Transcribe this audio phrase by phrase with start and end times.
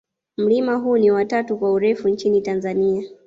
[0.37, 3.03] mlima huu ni wa tatu kwa urefu nchini tanzania